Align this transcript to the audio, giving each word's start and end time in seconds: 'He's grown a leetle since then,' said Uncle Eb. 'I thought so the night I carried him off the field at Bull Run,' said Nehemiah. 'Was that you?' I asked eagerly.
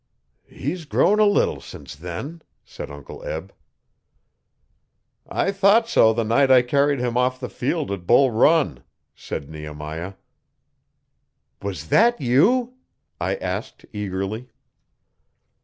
'He's 0.47 0.85
grown 0.85 1.19
a 1.19 1.25
leetle 1.27 1.61
since 1.61 1.95
then,' 1.95 2.41
said 2.65 2.89
Uncle 2.89 3.23
Eb. 3.23 3.53
'I 5.29 5.51
thought 5.51 5.87
so 5.87 6.11
the 6.11 6.23
night 6.23 6.49
I 6.49 6.63
carried 6.63 6.99
him 6.99 7.17
off 7.17 7.39
the 7.39 7.47
field 7.49 7.91
at 7.91 8.07
Bull 8.07 8.31
Run,' 8.31 8.83
said 9.13 9.47
Nehemiah. 9.47 10.15
'Was 11.61 11.89
that 11.89 12.19
you?' 12.19 12.77
I 13.19 13.35
asked 13.35 13.85
eagerly. 13.93 14.49